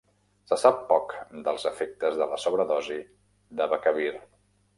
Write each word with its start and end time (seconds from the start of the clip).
Se 0.51 0.57
sap 0.61 0.79
poc 0.91 1.13
dels 1.47 1.65
efectes 1.71 2.17
de 2.23 2.27
la 2.33 2.41
sobredosi 2.45 2.99
d"Abacavir. 3.61 4.11